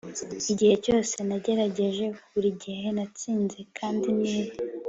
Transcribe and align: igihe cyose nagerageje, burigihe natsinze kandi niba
igihe 0.51 0.75
cyose 0.85 1.15
nagerageje, 1.27 2.05
burigihe 2.31 2.87
natsinze 2.95 3.57
kandi 3.77 4.07
niba 4.21 4.53